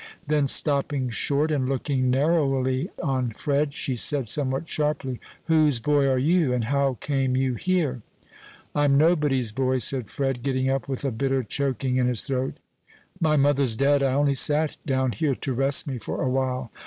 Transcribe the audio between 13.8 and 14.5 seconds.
I only